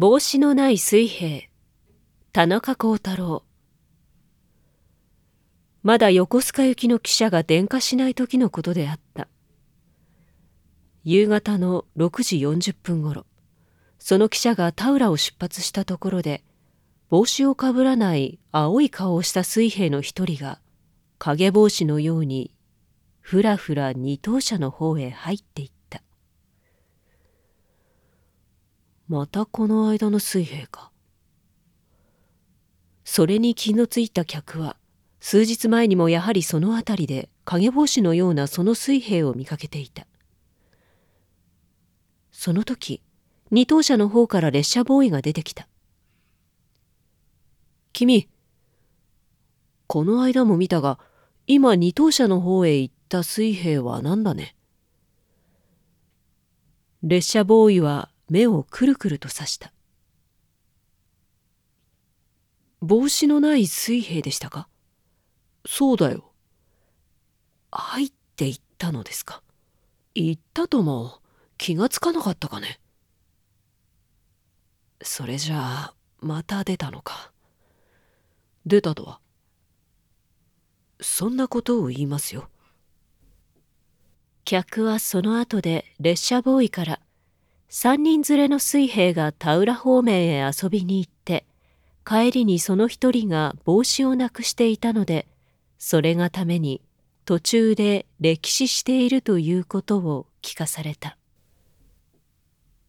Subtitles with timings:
[0.00, 1.50] 帽子のない水兵
[2.32, 3.44] 田中幸太郎。
[5.82, 9.28] まだ横須賀行きの汽車が電化しない時のことであった。
[11.04, 13.26] 夕方の6時40分ごろ
[13.98, 16.42] その汽車が田浦を出発したところで
[17.10, 20.62] 帽子をかぶらない青い顔をした水兵の一人が
[21.18, 22.54] 影帽子のように
[23.20, 25.79] ふらふら二等車の方へ入っていった。
[29.10, 30.92] またこの間の水兵か。
[33.04, 34.76] それに気のついた客は
[35.18, 40.06] 数日前にもやはりその辺りで影帽子のようなその水兵を見かけていた。
[42.30, 43.02] その時
[43.50, 45.66] 二等車の方から列車ボーイが出てきた
[47.92, 48.28] 「君
[49.88, 51.00] この間も見たが
[51.48, 54.54] 今二等車の方へ行った水兵は何だね?」
[57.02, 59.72] 列車ボーイは目をくるくるとさした
[62.80, 64.66] 帽子のない水兵でしたか？
[65.66, 66.32] そうだよ。
[67.70, 69.42] 入っていったのですか？
[70.14, 71.18] 行ったとも
[71.58, 72.80] 気がつかなかったかね？
[75.02, 77.32] それじゃあまた出たのか。
[78.64, 79.20] 出たとは？
[81.02, 82.48] そんなことを言いますよ。
[84.44, 87.00] 客はその後で列車ボーイから
[87.72, 91.46] 三人連れの水兵が田浦方面へ遊びに行って
[92.04, 95.28] 帰りにその一人が帽子をなくしていたので
[95.78, 96.82] それがために
[97.24, 101.16] 途中で歴史しているということを聞かされた。